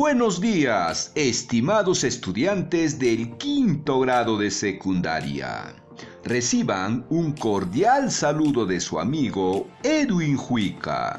Buenos 0.00 0.40
días, 0.40 1.10
estimados 1.16 2.04
estudiantes 2.04 3.00
del 3.00 3.36
quinto 3.36 3.98
grado 3.98 4.38
de 4.38 4.48
secundaria. 4.48 5.74
Reciban 6.22 7.04
un 7.10 7.32
cordial 7.32 8.12
saludo 8.12 8.64
de 8.64 8.78
su 8.78 9.00
amigo 9.00 9.66
Edwin 9.82 10.36
Juica. 10.36 11.18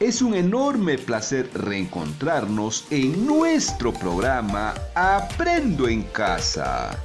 Es 0.00 0.20
un 0.20 0.34
enorme 0.34 0.98
placer 0.98 1.48
reencontrarnos 1.54 2.88
en 2.90 3.24
nuestro 3.24 3.92
programa 3.92 4.74
Aprendo 4.96 5.86
en 5.86 6.02
Casa, 6.02 6.98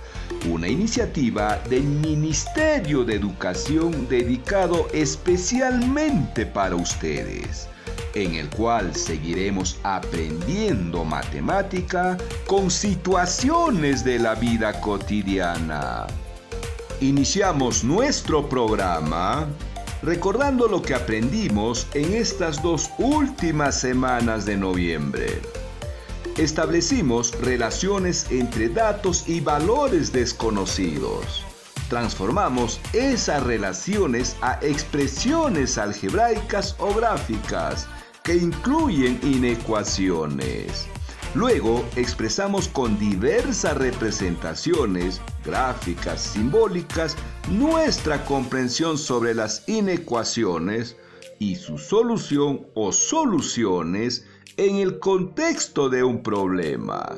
una 0.49 0.67
iniciativa 0.67 1.59
del 1.69 1.83
Ministerio 1.83 3.03
de 3.03 3.13
Educación 3.13 4.07
dedicado 4.09 4.87
especialmente 4.91 6.47
para 6.47 6.75
ustedes 6.75 7.69
en 8.13 8.35
el 8.35 8.49
cual 8.49 8.95
seguiremos 8.95 9.79
aprendiendo 9.83 11.03
matemática 11.03 12.17
con 12.47 12.69
situaciones 12.69 14.03
de 14.03 14.19
la 14.19 14.35
vida 14.35 14.79
cotidiana. 14.81 16.07
Iniciamos 17.01 17.83
nuestro 17.83 18.47
programa 18.47 19.47
recordando 20.03 20.67
lo 20.67 20.81
que 20.81 20.93
aprendimos 20.93 21.87
en 21.93 22.13
estas 22.13 22.61
dos 22.61 22.89
últimas 22.97 23.79
semanas 23.79 24.45
de 24.45 24.57
noviembre. 24.57 25.41
Establecimos 26.37 27.31
relaciones 27.41 28.27
entre 28.31 28.67
datos 28.67 29.27
y 29.27 29.39
valores 29.39 30.11
desconocidos. 30.11 31.43
Transformamos 31.89 32.79
esas 32.91 33.43
relaciones 33.43 34.35
a 34.41 34.59
expresiones 34.61 35.77
algebraicas 35.77 36.75
o 36.79 36.93
gráficas 36.93 37.87
que 38.23 38.37
incluyen 38.37 39.19
inecuaciones. 39.21 40.87
Luego 41.35 41.83
expresamos 41.95 42.67
con 42.67 42.97
diversas 42.97 43.75
representaciones 43.77 45.19
gráficas, 45.43 46.21
simbólicas, 46.21 47.17
nuestra 47.49 48.23
comprensión 48.23 48.97
sobre 48.97 49.33
las 49.33 49.67
inecuaciones 49.67 50.95
y 51.39 51.55
su 51.55 51.77
solución 51.77 52.67
o 52.75 52.93
soluciones 52.93 54.25
en 54.57 54.75
el 54.77 54.99
contexto 54.99 55.89
de 55.89 56.03
un 56.03 56.23
problema. 56.23 57.17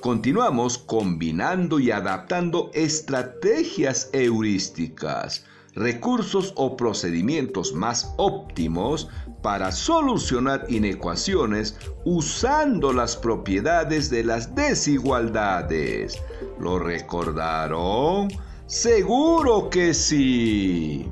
Continuamos 0.00 0.76
combinando 0.76 1.78
y 1.78 1.90
adaptando 1.90 2.70
estrategias 2.74 4.10
heurísticas, 4.12 5.46
recursos 5.74 6.52
o 6.56 6.76
procedimientos 6.76 7.74
más 7.74 8.14
óptimos 8.16 9.08
para 9.42 9.72
solucionar 9.72 10.64
inecuaciones 10.68 11.76
usando 12.04 12.92
las 12.92 13.16
propiedades 13.16 14.10
de 14.10 14.24
las 14.24 14.54
desigualdades. 14.54 16.18
¿Lo 16.58 16.78
recordaron? 16.78 18.28
Seguro 18.66 19.68
que 19.68 19.92
sí. 19.92 21.08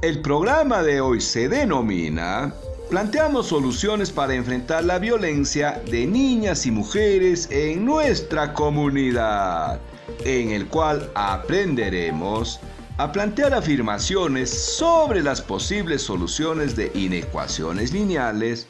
El 0.00 0.22
programa 0.22 0.82
de 0.82 1.00
hoy 1.00 1.20
se 1.20 1.48
denomina 1.48 2.54
Planteamos 2.88 3.48
soluciones 3.48 4.10
para 4.10 4.34
enfrentar 4.34 4.82
la 4.82 4.98
violencia 4.98 5.82
de 5.90 6.06
niñas 6.06 6.64
y 6.64 6.70
mujeres 6.70 7.46
en 7.50 7.84
nuestra 7.84 8.54
comunidad, 8.54 9.78
en 10.24 10.52
el 10.52 10.66
cual 10.68 11.10
aprenderemos 11.14 12.58
a 12.98 13.12
plantear 13.12 13.54
afirmaciones 13.54 14.50
sobre 14.50 15.22
las 15.22 15.40
posibles 15.40 16.02
soluciones 16.02 16.74
de 16.74 16.90
inecuaciones 16.94 17.92
lineales, 17.92 18.66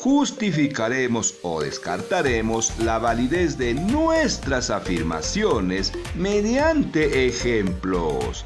justificaremos 0.00 1.36
o 1.42 1.62
descartaremos 1.62 2.76
la 2.80 2.98
validez 2.98 3.56
de 3.56 3.74
nuestras 3.74 4.70
afirmaciones 4.70 5.92
mediante 6.16 7.28
ejemplos. 7.28 8.44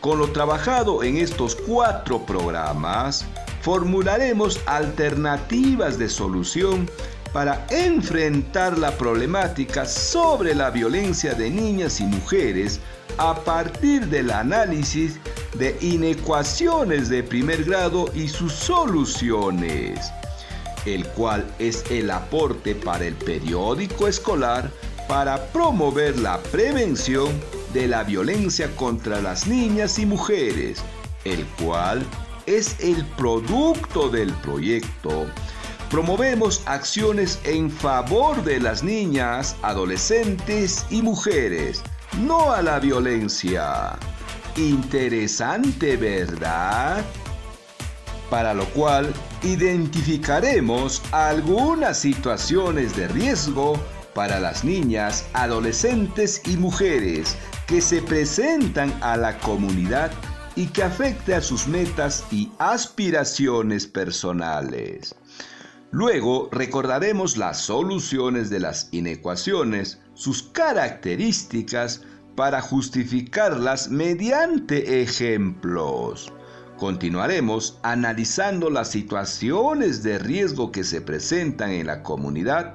Con 0.00 0.18
lo 0.18 0.32
trabajado 0.32 1.02
en 1.02 1.18
estos 1.18 1.54
cuatro 1.54 2.24
programas, 2.24 3.26
formularemos 3.60 4.58
alternativas 4.64 5.98
de 5.98 6.08
solución 6.08 6.88
para 7.34 7.66
enfrentar 7.68 8.78
la 8.78 8.92
problemática 8.92 9.84
sobre 9.84 10.54
la 10.54 10.70
violencia 10.70 11.34
de 11.34 11.50
niñas 11.50 12.00
y 12.00 12.04
mujeres 12.04 12.80
a 13.18 13.34
partir 13.34 14.06
del 14.08 14.30
análisis 14.30 15.18
de 15.54 15.76
inecuaciones 15.80 17.08
de 17.08 17.22
primer 17.22 17.64
grado 17.64 18.10
y 18.14 18.28
sus 18.28 18.52
soluciones, 18.52 20.00
el 20.84 21.06
cual 21.08 21.46
es 21.58 21.84
el 21.90 22.10
aporte 22.10 22.74
para 22.74 23.04
el 23.04 23.14
periódico 23.14 24.08
escolar 24.08 24.70
para 25.08 25.46
promover 25.48 26.18
la 26.18 26.38
prevención 26.42 27.28
de 27.72 27.88
la 27.88 28.04
violencia 28.04 28.74
contra 28.76 29.20
las 29.20 29.46
niñas 29.46 29.98
y 29.98 30.06
mujeres, 30.06 30.82
el 31.24 31.44
cual 31.62 32.04
es 32.46 32.76
el 32.80 33.04
producto 33.16 34.08
del 34.08 34.32
proyecto. 34.34 35.26
Promovemos 35.90 36.62
acciones 36.66 37.38
en 37.44 37.70
favor 37.70 38.42
de 38.42 38.60
las 38.60 38.82
niñas, 38.82 39.56
adolescentes 39.62 40.86
y 40.90 41.02
mujeres, 41.02 41.82
no 42.20 42.52
a 42.52 42.62
la 42.62 42.78
violencia. 42.78 43.98
Interesante, 44.56 45.96
¿verdad? 45.96 47.04
Para 48.30 48.54
lo 48.54 48.64
cual 48.66 49.12
identificaremos 49.42 51.02
algunas 51.12 51.98
situaciones 51.98 52.96
de 52.96 53.08
riesgo 53.08 53.74
para 54.14 54.40
las 54.40 54.64
niñas, 54.64 55.26
adolescentes 55.32 56.40
y 56.46 56.56
mujeres 56.56 57.36
que 57.66 57.80
se 57.80 58.00
presentan 58.00 58.96
a 59.02 59.16
la 59.16 59.38
comunidad 59.38 60.10
y 60.56 60.66
que 60.66 60.84
afecte 60.84 61.34
a 61.34 61.40
sus 61.40 61.66
metas 61.66 62.24
y 62.30 62.52
aspiraciones 62.58 63.86
personales. 63.86 65.14
Luego 65.90 66.48
recordaremos 66.50 67.36
las 67.36 67.60
soluciones 67.60 68.50
de 68.50 68.60
las 68.60 68.88
inecuaciones, 68.90 70.00
sus 70.14 70.42
características, 70.42 72.02
para 72.34 72.60
justificarlas 72.60 73.90
mediante 73.90 75.02
ejemplos. 75.02 76.32
Continuaremos 76.78 77.78
analizando 77.82 78.70
las 78.70 78.90
situaciones 78.90 80.02
de 80.02 80.18
riesgo 80.18 80.72
que 80.72 80.82
se 80.82 81.00
presentan 81.00 81.70
en 81.70 81.86
la 81.86 82.02
comunidad 82.02 82.74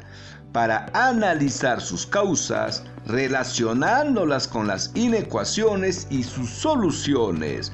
para 0.54 0.86
analizar 0.94 1.82
sus 1.82 2.06
causas, 2.08 2.84
relacionándolas 3.06 4.48
con 4.48 4.68
las 4.68 4.92
inecuaciones 4.96 6.08
y 6.10 6.24
sus 6.24 6.50
soluciones, 6.50 7.72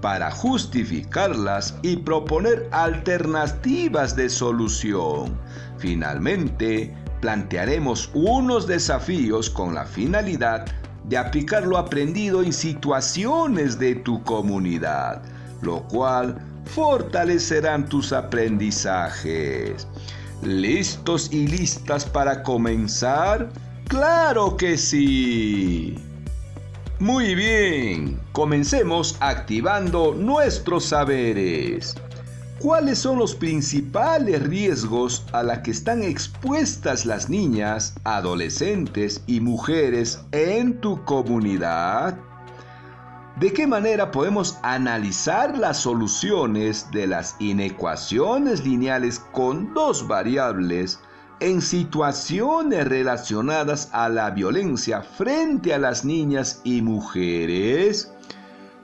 para 0.00 0.30
justificarlas 0.30 1.74
y 1.82 1.96
proponer 1.96 2.68
alternativas 2.72 4.14
de 4.14 4.28
solución. 4.28 5.38
Finalmente, 5.78 6.94
plantearemos 7.20 8.10
unos 8.14 8.66
desafíos 8.66 9.50
con 9.50 9.74
la 9.74 9.84
finalidad 9.84 10.66
de 11.04 11.16
aplicar 11.16 11.66
lo 11.66 11.78
aprendido 11.78 12.42
en 12.42 12.52
situaciones 12.52 13.78
de 13.78 13.96
tu 13.96 14.22
comunidad, 14.22 15.22
lo 15.62 15.82
cual 15.84 16.38
fortalecerán 16.66 17.88
tus 17.88 18.12
aprendizajes. 18.12 19.88
¿Listos 20.42 21.32
y 21.32 21.48
listas 21.48 22.04
para 22.04 22.42
comenzar? 22.42 23.48
¡Claro 23.88 24.56
que 24.56 24.76
sí! 24.76 25.96
Muy 27.00 27.36
bien, 27.36 28.18
comencemos 28.32 29.16
activando 29.20 30.14
nuestros 30.14 30.86
saberes. 30.86 31.94
¿Cuáles 32.58 32.98
son 32.98 33.20
los 33.20 33.36
principales 33.36 34.42
riesgos 34.42 35.24
a 35.32 35.44
los 35.44 35.58
que 35.58 35.70
están 35.70 36.02
expuestas 36.02 37.06
las 37.06 37.30
niñas, 37.30 37.94
adolescentes 38.02 39.22
y 39.28 39.38
mujeres 39.38 40.18
en 40.32 40.80
tu 40.80 41.04
comunidad? 41.04 42.18
¿De 43.38 43.52
qué 43.52 43.68
manera 43.68 44.10
podemos 44.10 44.58
analizar 44.64 45.56
las 45.56 45.76
soluciones 45.76 46.90
de 46.90 47.06
las 47.06 47.36
inecuaciones 47.38 48.64
lineales 48.64 49.20
con 49.30 49.72
dos 49.72 50.08
variables 50.08 50.98
en 51.40 51.62
situaciones 51.62 52.86
relacionadas 52.88 53.88
a 53.92 54.08
la 54.08 54.30
violencia 54.30 55.02
frente 55.02 55.72
a 55.74 55.78
las 55.78 56.04
niñas 56.04 56.60
y 56.64 56.82
mujeres? 56.82 58.12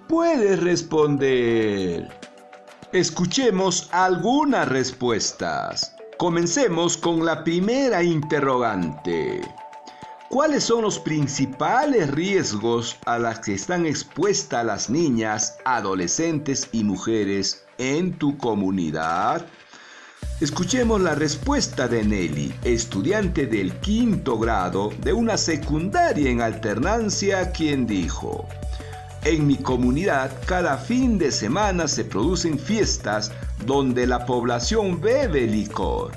Puedes 0.08 0.62
responder. 0.62 2.08
Escuchemos 2.92 3.88
algunas 3.90 4.68
respuestas. 4.68 5.96
Comencemos 6.18 6.96
con 6.96 7.24
la 7.24 7.42
primera 7.42 8.02
interrogante. 8.02 9.40
¿Cuáles 10.28 10.64
son 10.64 10.82
los 10.82 10.98
principales 10.98 12.10
riesgos 12.10 12.96
a 13.04 13.18
los 13.18 13.38
que 13.40 13.54
están 13.54 13.86
expuestas 13.86 14.64
las 14.64 14.90
niñas, 14.90 15.56
adolescentes 15.64 16.68
y 16.72 16.82
mujeres 16.84 17.64
en 17.78 18.18
tu 18.18 18.36
comunidad? 18.38 19.46
Escuchemos 20.40 21.00
la 21.00 21.14
respuesta 21.14 21.86
de 21.86 22.02
Nelly, 22.02 22.52
estudiante 22.64 23.46
del 23.46 23.72
quinto 23.74 24.36
grado 24.36 24.90
de 25.00 25.12
una 25.12 25.36
secundaria 25.36 26.28
en 26.28 26.40
alternancia, 26.40 27.52
quien 27.52 27.86
dijo, 27.86 28.48
En 29.22 29.46
mi 29.46 29.56
comunidad 29.56 30.32
cada 30.44 30.76
fin 30.76 31.18
de 31.18 31.30
semana 31.30 31.86
se 31.86 32.04
producen 32.04 32.58
fiestas 32.58 33.30
donde 33.64 34.08
la 34.08 34.26
población 34.26 35.00
bebe 35.00 35.46
licor. 35.46 36.10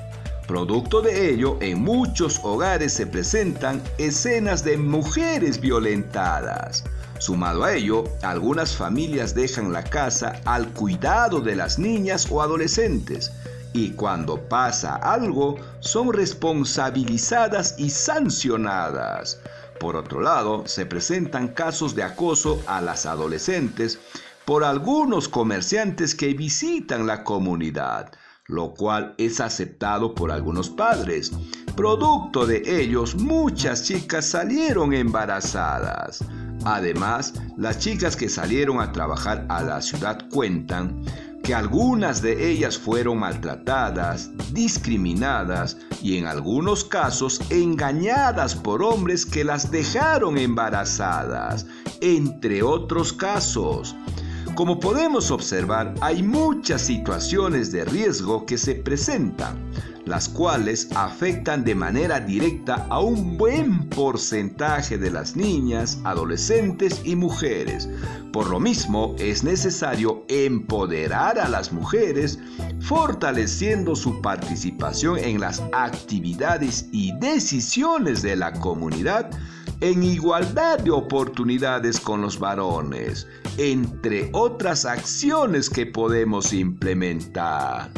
Producto 0.48 1.04
de 1.04 1.30
ello, 1.30 1.58
en 1.62 1.84
muchos 1.84 2.40
hogares 2.42 2.94
se 2.94 3.06
presentan 3.06 3.84
escenas 4.00 4.64
de 4.64 4.78
mujeres 4.78 5.62
violentadas. 5.62 6.84
Sumado 7.19 7.64
a 7.64 7.75
ello, 7.75 8.06
algunas 8.24 8.75
familias 8.75 9.36
dejan 9.36 9.72
la 9.72 9.84
casa 9.84 10.42
al 10.46 10.69
cuidado 10.69 11.40
de 11.40 11.56
las 11.56 11.78
niñas 11.78 12.28
o 12.31 12.42
adolescentes 12.42 13.31
y 13.74 13.92
cuando 13.92 14.38
pasa 14.48 14.96
algo 14.96 15.58
son 15.80 16.14
responsabilizadas 16.14 17.75
y 17.78 17.90
sancionadas. 17.90 19.40
Por 19.80 19.96
otro 19.96 20.22
lado, 20.22 20.68
se 20.68 20.86
presentan 20.86 21.50
casos 21.50 21.96
de 21.96 22.04
acoso 22.04 22.62
a 22.68 22.81
las 22.81 23.06
adolescentes 23.06 24.00
por 24.46 24.64
algunos 24.64 25.28
comerciantes 25.28 26.16
que 26.16 26.34
visitan 26.34 27.06
la 27.06 27.24
comunidad 27.24 28.12
lo 28.48 28.74
cual 28.74 29.14
es 29.18 29.40
aceptado 29.42 30.16
por 30.16 30.31
algunos 30.31 30.69
padres. 30.69 31.31
Producto 31.75 32.46
de 32.46 32.64
ellos, 32.66 33.16
muchas 33.16 33.84
chicas 33.84 34.25
salieron 34.25 34.94
embarazadas. 34.94 36.24
Además, 36.66 37.34
las 37.58 37.80
chicas 37.80 38.16
que 38.16 38.30
salieron 38.30 38.80
a 38.80 38.92
trabajar 38.92 39.46
a 39.50 39.62
la 39.64 39.81
ciudad 39.81 40.28
cuentan 40.30 41.04
que 41.48 41.56
algunas 41.56 42.22
de 42.22 42.52
ellas 42.52 42.78
fueron 42.78 43.20
maltratadas, 43.20 44.32
discriminadas 44.52 45.78
y 46.04 46.18
en 46.18 46.26
algunos 46.26 46.84
casos 46.84 47.40
engañadas 47.50 48.54
por 48.54 48.84
hombres 48.84 49.26
que 49.26 49.46
las 49.46 49.72
dejaron 49.72 50.38
embarazadas, 50.38 51.66
entre 52.02 52.64
otros 52.64 53.14
casos. 53.14 53.96
Como 54.56 54.78
podemos 54.82 55.32
observar, 55.32 55.94
hay 56.02 56.22
muchas 56.22 56.82
situaciones 56.82 57.72
de 57.72 57.86
riesgo 57.86 58.46
que 58.46 58.58
se 58.58 58.76
presentan, 58.76 59.56
las 60.07 60.30
cuales 60.30 60.89
afectan 60.95 61.63
de 61.63 61.75
manera 61.75 62.19
directa 62.19 62.88
a 62.89 63.00
un 63.00 63.38
buen 63.38 63.88
porcentaje 63.89 64.98
de 64.98 65.12
las 65.12 65.36
niñas, 65.36 66.00
adolescentes 66.04 67.01
y 67.04 67.15
mujeres. 67.15 67.89
Por 68.31 68.50
lo 68.50 68.59
mismo, 68.59 69.15
es 69.19 69.44
necesario 69.44 70.25
empoderar 70.30 71.39
a 71.39 71.50
las 71.50 71.71
mujeres, 71.71 72.39
fortaleciendo 72.80 73.95
su 73.95 74.21
participación 74.21 75.19
en 75.19 75.39
las 75.39 75.62
actividades 75.74 76.88
y 76.92 77.13
decisiones 77.19 78.21
de 78.21 78.36
la 78.36 78.54
comunidad 78.54 79.30
en 79.81 80.04
igualdad 80.04 80.80
de 80.80 80.92
oportunidades 80.92 82.00
con 82.00 82.21
los 82.21 82.39
varones, 82.39 83.27
entre 83.57 84.30
otras 84.33 84.86
acciones 84.86 85.69
que 85.69 85.86
podemos 85.86 86.54
implementar. 86.54 87.92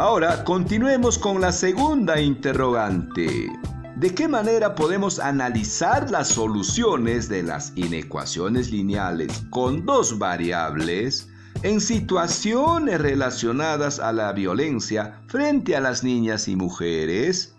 Ahora 0.00 0.44
continuemos 0.44 1.18
con 1.18 1.42
la 1.42 1.52
segunda 1.52 2.18
interrogante. 2.18 3.52
¿De 3.96 4.14
qué 4.14 4.28
manera 4.28 4.74
podemos 4.74 5.18
analizar 5.18 6.10
las 6.10 6.28
soluciones 6.28 7.28
de 7.28 7.42
las 7.42 7.74
inecuaciones 7.76 8.70
lineales 8.70 9.42
con 9.50 9.84
dos 9.84 10.18
variables 10.18 11.28
en 11.62 11.82
situaciones 11.82 12.98
relacionadas 12.98 14.00
a 14.00 14.10
la 14.14 14.32
violencia 14.32 15.20
frente 15.26 15.76
a 15.76 15.80
las 15.80 16.02
niñas 16.02 16.48
y 16.48 16.56
mujeres? 16.56 17.54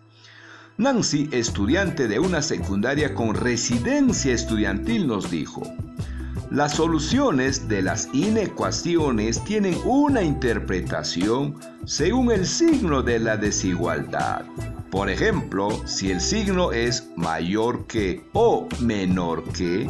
Nancy, 0.77 1.29
estudiante 1.31 2.07
de 2.07 2.17
una 2.17 2.41
secundaria 2.41 3.13
con 3.13 3.35
residencia 3.35 4.33
estudiantil, 4.33 5.05
nos 5.05 5.29
dijo, 5.29 5.61
las 6.51 6.73
soluciones 6.73 7.69
de 7.69 7.81
las 7.81 8.09
inecuaciones 8.13 9.41
tienen 9.45 9.77
una 9.85 10.21
interpretación 10.21 11.55
según 11.85 12.29
el 12.29 12.45
signo 12.45 13.01
de 13.01 13.19
la 13.19 13.37
desigualdad. 13.37 14.43
Por 14.91 15.09
ejemplo, 15.09 15.69
si 15.87 16.11
el 16.11 16.19
signo 16.19 16.73
es 16.73 17.09
mayor 17.15 17.87
que 17.87 18.29
o 18.33 18.67
menor 18.81 19.45
que, 19.53 19.87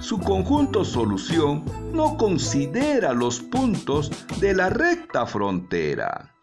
su 0.00 0.18
conjunto 0.18 0.84
solución 0.84 1.64
no 1.92 2.16
considera 2.16 3.12
los 3.12 3.38
puntos 3.38 4.10
de 4.40 4.52
la 4.52 4.68
recta 4.68 5.26
frontera. 5.26 6.34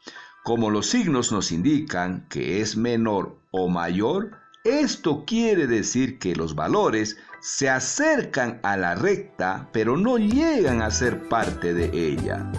Como 0.45 0.69
los 0.69 0.87
signos 0.87 1.33
nos 1.33 1.51
indican 1.51 2.25
que 2.29 2.61
es 2.61 2.77
menor 2.77 3.35
o 3.51 3.67
mayor, 3.67 4.31
esto 4.67 5.23
quiere 5.25 5.67
decir 5.67 6.19
que 6.19 6.35
los 6.35 6.55
valores 6.55 7.17
se 7.39 7.69
acercan 7.69 8.59
a 8.63 8.75
la 8.77 8.95
recta, 8.95 9.69
pero 9.71 9.95
no 9.95 10.17
llegan 10.17 10.81
a 10.81 10.91
ser 10.91 11.27
parte 11.29 11.73
de 11.73 11.89
ella. 11.93 12.51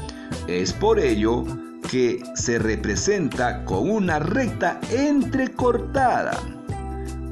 Es 0.47 0.73
por 0.73 0.99
ello 0.99 1.45
que 1.91 2.23
se 2.35 2.59
representa 2.59 3.65
con 3.65 3.91
una 3.91 4.19
recta 4.19 4.81
entrecortada. 4.91 6.39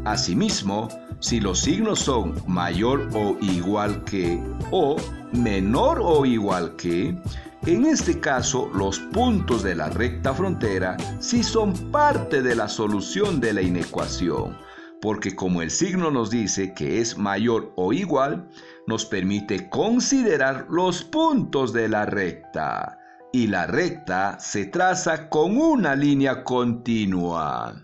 Asimismo, 0.04 0.88
si 1.20 1.40
los 1.40 1.60
signos 1.60 2.00
son 2.00 2.34
mayor 2.46 3.08
o 3.14 3.36
igual 3.40 4.04
que 4.04 4.40
o 4.70 4.96
menor 5.32 6.00
o 6.02 6.24
igual 6.26 6.76
que, 6.76 7.16
en 7.66 7.84
este 7.84 8.20
caso, 8.20 8.70
los 8.72 9.00
puntos 9.00 9.64
de 9.64 9.74
la 9.74 9.90
recta 9.90 10.32
frontera 10.32 10.96
sí 11.18 11.42
son 11.42 11.72
parte 11.90 12.40
de 12.40 12.54
la 12.54 12.68
solución 12.68 13.40
de 13.40 13.52
la 13.52 13.60
inecuación, 13.60 14.56
porque 15.02 15.34
como 15.34 15.62
el 15.62 15.70
signo 15.72 16.12
nos 16.12 16.30
dice 16.30 16.74
que 16.74 17.00
es 17.00 17.18
mayor 17.18 17.72
o 17.74 17.92
igual, 17.92 18.48
nos 18.86 19.04
permite 19.04 19.68
considerar 19.68 20.66
los 20.70 21.02
puntos 21.02 21.72
de 21.72 21.88
la 21.88 22.06
recta. 22.06 23.00
Y 23.32 23.48
la 23.48 23.66
recta 23.66 24.38
se 24.38 24.66
traza 24.66 25.28
con 25.28 25.56
una 25.56 25.96
línea 25.96 26.44
continua. 26.44 27.74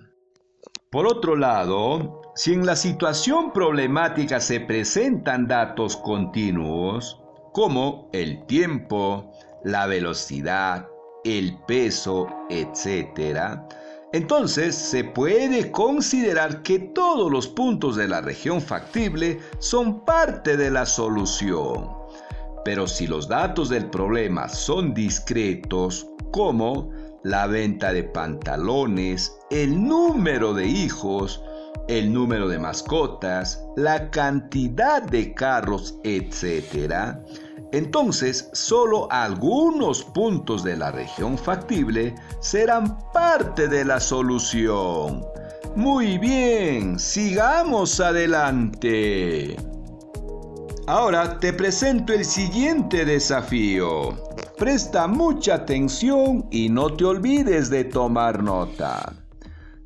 Por 0.93 1.07
otro 1.07 1.35
lado, 1.35 2.23
si 2.37 2.53
en 2.53 2.65
la 2.65 2.77
situación 2.77 3.53
problemática 3.53 4.39
se 4.39 4.61
presentan 4.61 5.49
datos 5.49 5.97
continuos, 5.97 7.19
como 7.53 8.09
el 8.12 8.47
tiempo, 8.47 9.33
la 9.64 9.87
velocidad, 9.87 10.88
el 11.25 11.59
peso, 11.66 12.26
etc., 12.50 13.59
entonces 14.12 14.75
se 14.75 15.04
puede 15.04 15.71
considerar 15.71 16.62
que 16.62 16.78
todos 16.78 17.33
los 17.33 17.49
puntos 17.49 17.97
de 17.97 18.09
la 18.09 18.21
región 18.21 18.61
factible 18.61 19.40
son 19.59 20.04
parte 20.04 20.59
de 20.59 20.71
la 20.71 20.85
solución. 20.85 21.88
Pero 22.62 22.87
si 22.87 23.07
los 23.07 23.26
datos 23.26 23.71
del 23.71 23.88
problema 23.88 24.50
son 24.50 24.92
discretos, 24.92 26.07
como 26.31 26.90
la 27.25 27.47
venta 27.47 27.92
de 27.92 28.04
pantalones, 28.04 29.35
el 29.50 29.83
número 29.83 30.52
de 30.52 30.66
hijos, 30.66 31.42
el 31.88 32.12
número 32.12 32.49
de 32.49 32.59
mascotas, 32.59 33.64
la 33.76 34.11
cantidad 34.11 35.02
de 35.02 35.33
carros, 35.33 35.99
etc., 36.04 37.16
entonces 37.71 38.50
solo 38.52 39.07
algunos 39.11 40.02
puntos 40.02 40.64
de 40.64 40.76
la 40.76 40.90
región 40.90 41.38
factible 41.38 42.14
serán 42.40 42.99
parte 43.12 43.69
de 43.69 43.85
la 43.85 44.00
solución. 44.00 45.25
Muy 45.76 46.19
bien, 46.19 46.99
sigamos 46.99 48.00
adelante. 48.00 49.57
Ahora 50.87 51.38
te 51.38 51.52
presento 51.52 52.12
el 52.12 52.25
siguiente 52.25 53.04
desafío. 53.04 54.11
Presta 54.59 55.07
mucha 55.07 55.54
atención 55.54 56.47
y 56.50 56.69
no 56.69 56.95
te 56.95 57.04
olvides 57.04 57.71
de 57.71 57.85
tomar 57.85 58.42
nota. 58.42 59.12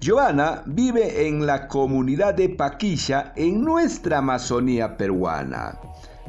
Joana 0.02 0.62
vive 0.66 1.26
en 1.28 1.46
la 1.46 1.68
comunidad 1.68 2.34
de 2.34 2.48
Paquilla 2.48 3.32
en 3.36 3.62
nuestra 3.62 4.18
Amazonía 4.18 4.96
peruana. 4.96 5.78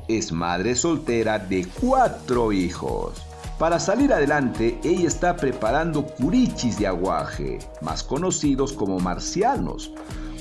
Es 0.07 0.31
madre 0.31 0.73
soltera 0.73 1.37
de 1.37 1.67
cuatro 1.81 2.53
hijos. 2.53 3.21
Para 3.59 3.77
salir 3.77 4.13
adelante, 4.13 4.79
ella 4.85 5.05
está 5.05 5.35
preparando 5.35 6.05
curichis 6.05 6.79
de 6.79 6.87
aguaje, 6.87 7.59
más 7.81 8.03
conocidos 8.03 8.71
como 8.71 8.99
marcianos, 8.99 9.91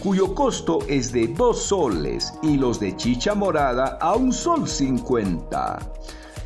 cuyo 0.01 0.37
costo 0.37 0.79
es 0.87 1.11
de 1.11 1.27
2 1.27 1.61
soles 1.61 2.33
y 2.43 2.59
los 2.59 2.79
de 2.79 2.95
chicha 2.97 3.35
morada 3.35 3.99
a 4.01 4.15
un 4.15 4.33
sol 4.33 4.69
50. 4.69 5.79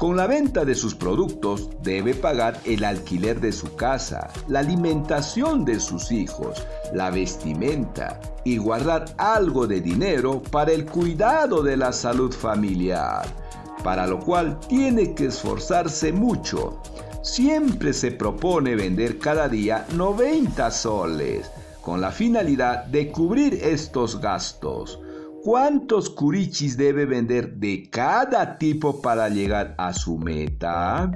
Con 0.00 0.16
la 0.16 0.26
venta 0.26 0.64
de 0.64 0.74
sus 0.74 0.94
productos 0.94 1.68
debe 1.82 2.14
pagar 2.14 2.58
el 2.64 2.84
alquiler 2.84 3.38
de 3.38 3.52
su 3.52 3.76
casa, 3.76 4.30
la 4.48 4.60
alimentación 4.60 5.66
de 5.66 5.78
sus 5.78 6.10
hijos, 6.10 6.66
la 6.94 7.10
vestimenta 7.10 8.18
y 8.42 8.56
guardar 8.56 9.14
algo 9.18 9.66
de 9.66 9.82
dinero 9.82 10.40
para 10.40 10.72
el 10.72 10.86
cuidado 10.86 11.62
de 11.62 11.76
la 11.76 11.92
salud 11.92 12.32
familiar, 12.32 13.26
para 13.84 14.06
lo 14.06 14.20
cual 14.20 14.58
tiene 14.70 15.14
que 15.14 15.26
esforzarse 15.26 16.14
mucho. 16.14 16.80
Siempre 17.20 17.92
se 17.92 18.10
propone 18.10 18.76
vender 18.76 19.18
cada 19.18 19.50
día 19.50 19.84
90 19.94 20.70
soles, 20.70 21.50
con 21.82 22.00
la 22.00 22.10
finalidad 22.10 22.84
de 22.86 23.12
cubrir 23.12 23.52
estos 23.62 24.18
gastos 24.18 24.98
¿Cuántos 25.42 26.10
curichis 26.10 26.76
debe 26.76 27.06
vender 27.06 27.54
de 27.54 27.88
cada 27.88 28.58
tipo 28.58 29.00
para 29.00 29.30
llegar 29.30 29.74
a 29.78 29.94
su 29.94 30.18
meta? 30.18 31.10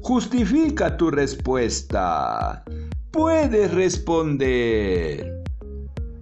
Justifica 0.00 0.96
tu 0.96 1.12
respuesta. 1.12 2.64
Puedes 3.12 3.72
responder. 3.72 5.44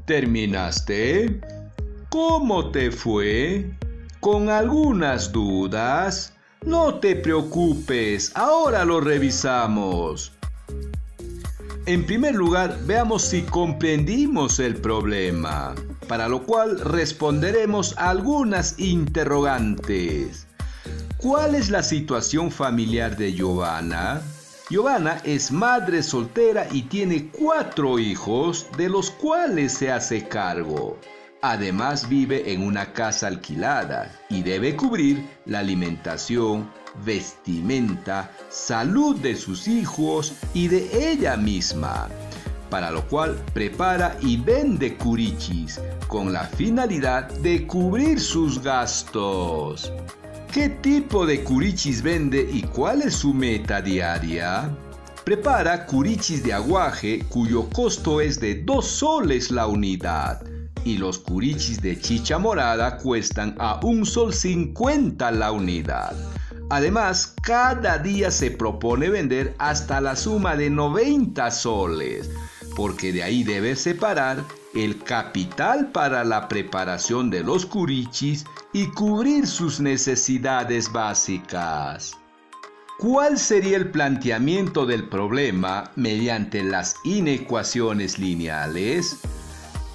¿Terminaste? 0.05 1.41
¿Cómo 2.11 2.71
te 2.73 2.91
fue? 2.91 3.71
¿Con 4.21 4.51
algunas 4.51 5.33
dudas? 5.33 6.35
No 6.63 6.97
te 6.97 7.17
preocupes, 7.17 8.33
ahora 8.35 8.85
lo 8.85 9.01
revisamos. 9.01 10.31
En 11.87 12.05
primer 12.05 12.35
lugar, 12.35 12.77
veamos 12.85 13.23
si 13.23 13.41
comprendimos 13.43 14.59
el 14.59 14.77
problema 14.77 15.75
para 16.09 16.29
lo 16.29 16.45
cual 16.45 16.81
responderemos 16.81 17.95
algunas 17.99 18.79
interrogantes. 18.79 20.47
¿Cuál 21.17 21.55
es 21.55 21.71
la 21.71 21.83
situación 21.83 22.51
familiar 22.51 23.17
de 23.17 23.33
Giovanna? 23.33 24.23
Giovanna 24.69 25.21
es 25.25 25.53
madre 25.53 26.03
soltera 26.03 26.67
y 26.71 26.83
tiene 26.83 27.31
cuatro 27.31 27.99
hijos, 27.99 28.67
de 28.77 28.89
los 28.89 29.11
cuales 29.11 29.73
se 29.73 29.93
hace 29.93 30.27
cargo. 30.27 30.99
Además 31.43 32.09
vive 32.09 32.53
en 32.53 32.63
una 32.63 32.93
casa 32.93 33.29
alquilada 33.29 34.11
y 34.29 34.43
debe 34.43 34.75
cubrir 34.75 35.25
la 35.45 35.61
alimentación, 35.61 36.71
vestimenta, 37.05 38.33
salud 38.49 39.17
de 39.17 39.37
sus 39.37 39.69
hijos 39.69 40.35
y 40.55 40.69
de 40.69 41.13
ella 41.13 41.37
misma 41.37 42.09
para 42.71 42.91
lo 42.91 43.07
cual 43.07 43.37
prepara 43.55 44.17
y 44.21 44.37
vende 44.37 44.97
curichis 44.97 45.81
con 46.09 46.33
la 46.33 46.45
finalidad 46.45 47.29
de 47.41 47.67
cubrir 47.67 48.21
sus 48.21 48.63
gastos. 48.63 49.93
¿Qué 50.53 50.69
tipo 50.69 51.27
de 51.27 51.43
curichis 51.43 52.03
vende 52.03 52.49
y 52.51 52.63
cuál 52.63 53.03
es 53.03 53.15
su 53.15 53.35
meta 53.35 53.83
diaria? 53.83 54.71
Prepara 55.25 55.87
curichis 55.87 56.43
de 56.43 56.53
aguaje 56.53 57.25
cuyo 57.29 57.69
costo 57.71 58.21
es 58.21 58.39
de 58.41 58.63
2 58.63 58.87
soles 58.87 59.51
la 59.51 59.67
unidad 59.67 60.43
y 60.85 60.99
los 60.99 61.19
curichis 61.19 61.83
de 61.83 62.01
chicha 62.01 62.39
morada 62.39 62.97
cuestan 62.99 63.57
a 63.59 63.81
un 63.83 64.07
sol 64.07 64.33
50 64.33 65.31
la 65.33 65.51
unidad. 65.51 66.15
Además, 66.71 67.35
cada 67.43 67.99
día 67.99 68.31
se 68.31 68.51
propone 68.51 69.09
vender 69.09 69.55
hasta 69.59 70.01
la 70.01 70.17
suma 70.17 70.57
de 70.57 70.71
90 70.71 71.51
soles, 71.51 72.31
porque 72.75 73.13
de 73.13 73.23
ahí 73.23 73.45
debe 73.45 73.77
separar 73.77 74.45
el 74.77 75.03
capital 75.03 75.91
para 75.91 76.23
la 76.23 76.49
preparación 76.49 77.31
de 77.31 77.43
los 77.43 77.65
curichis 77.65 78.45
y 78.73 78.87
cubrir 78.89 79.47
sus 79.47 79.81
necesidades 79.81 80.93
básicas. 80.93 82.13
¿Cuál 82.99 83.39
sería 83.39 83.77
el 83.77 83.91
planteamiento 83.91 84.87
del 84.87 85.09
problema 85.09 85.91
mediante 85.97 86.63
las 86.63 86.97
inecuaciones 87.05 88.19
lineales? 88.19 89.21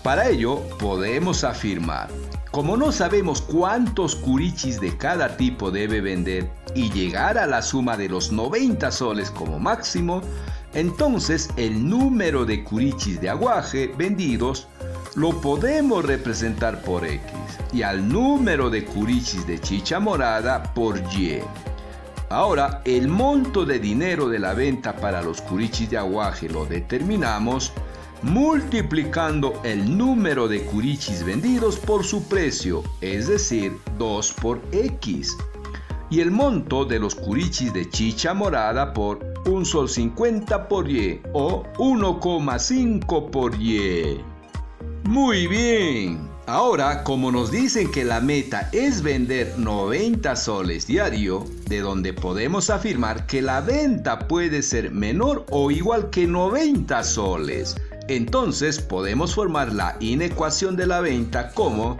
Para 0.03 0.29
ello 0.29 0.61
podemos 0.79 1.43
afirmar, 1.43 2.09
como 2.49 2.75
no 2.75 2.91
sabemos 2.91 3.39
cuántos 3.39 4.15
curichis 4.15 4.81
de 4.81 4.97
cada 4.97 5.37
tipo 5.37 5.69
debe 5.69 6.01
vender 6.01 6.49
y 6.73 6.89
llegar 6.89 7.37
a 7.37 7.45
la 7.45 7.61
suma 7.61 7.95
de 7.97 8.09
los 8.09 8.31
90 8.31 8.91
soles 8.91 9.29
como 9.29 9.59
máximo, 9.59 10.21
entonces 10.73 11.49
el 11.55 11.87
número 11.87 12.45
de 12.45 12.63
curichis 12.63 13.21
de 13.21 13.29
aguaje 13.29 13.93
vendidos 13.95 14.67
lo 15.13 15.39
podemos 15.39 16.03
representar 16.03 16.81
por 16.81 17.05
X 17.05 17.21
y 17.71 17.83
al 17.83 18.07
número 18.09 18.71
de 18.71 18.83
curichis 18.83 19.45
de 19.45 19.59
chicha 19.59 19.99
morada 19.99 20.63
por 20.73 20.97
Y. 21.13 21.41
Ahora, 22.29 22.81
el 22.85 23.07
monto 23.07 23.65
de 23.65 23.77
dinero 23.77 24.29
de 24.29 24.39
la 24.39 24.55
venta 24.55 24.95
para 24.95 25.21
los 25.21 25.41
curichis 25.41 25.91
de 25.91 25.97
aguaje 25.97 26.49
lo 26.49 26.65
determinamos 26.65 27.71
multiplicando 28.23 29.59
el 29.63 29.97
número 29.97 30.47
de 30.47 30.63
curichis 30.63 31.23
vendidos 31.23 31.77
por 31.77 32.03
su 32.03 32.27
precio, 32.27 32.83
es 33.01 33.27
decir, 33.27 33.73
2 33.97 34.33
por 34.41 34.61
X, 34.71 35.37
y 36.09 36.19
el 36.19 36.29
monto 36.29 36.85
de 36.85 36.99
los 36.99 37.15
curichis 37.15 37.73
de 37.73 37.89
chicha 37.89 38.33
morada 38.33 38.93
por 38.93 39.19
un 39.45 39.65
sol 39.65 39.89
50 39.89 40.67
por 40.67 40.89
Y 40.89 41.21
o 41.33 41.63
1,5 41.77 43.29
por 43.31 43.55
Y. 43.55 44.21
Muy 45.05 45.47
bien. 45.47 46.29
Ahora, 46.47 47.03
como 47.03 47.31
nos 47.31 47.49
dicen 47.49 47.91
que 47.91 48.03
la 48.03 48.19
meta 48.19 48.69
es 48.73 49.01
vender 49.01 49.53
90 49.57 50.35
soles 50.35 50.85
diario, 50.85 51.45
de 51.67 51.79
donde 51.79 52.13
podemos 52.13 52.69
afirmar 52.69 53.25
que 53.25 53.41
la 53.41 53.61
venta 53.61 54.27
puede 54.27 54.61
ser 54.63 54.91
menor 54.91 55.45
o 55.49 55.71
igual 55.71 56.09
que 56.09 56.27
90 56.27 57.03
soles, 57.03 57.75
entonces 58.15 58.79
podemos 58.79 59.35
formar 59.35 59.73
la 59.73 59.97
inecuación 59.99 60.75
de 60.75 60.87
la 60.87 61.01
venta 61.01 61.51
como 61.51 61.97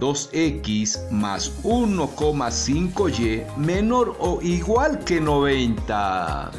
2x 0.00 1.10
más 1.10 1.52
1,5y 1.62 3.56
menor 3.56 4.16
o 4.18 4.40
igual 4.42 4.98
que 5.00 5.20
90. 5.20 6.50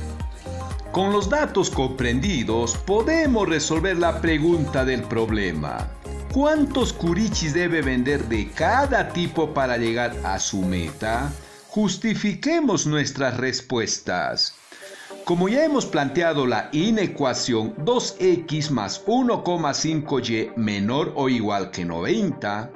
Con 0.92 1.12
los 1.12 1.30
datos 1.30 1.70
comprendidos 1.70 2.76
podemos 2.76 3.50
resolver 3.50 3.98
la 3.98 4.22
pregunta 4.22 4.86
del 4.86 5.04
problema. 5.04 5.90
¿Cuántos 6.34 6.94
curichis 6.94 7.54
debe 7.54 7.82
vender 7.82 8.26
de 8.30 8.50
cada 8.52 9.10
tipo 9.10 9.54
para 9.54 9.78
llegar 9.78 10.16
a 10.24 10.40
su 10.40 10.62
meta? 10.62 11.32
Justifiquemos 11.68 12.88
nuestras 12.88 13.38
respuestas. 13.38 14.55
Como 15.26 15.50
ya 15.50 15.66
hemos 15.66 15.88
planteado 15.88 16.46
la 16.46 16.70
inecuación 16.72 17.76
2x 17.78 18.70
más 18.70 19.04
1,5y 19.08 20.56
menor 20.56 21.14
o 21.16 21.30
igual 21.30 21.72
que 21.72 21.84
90, 21.84 22.72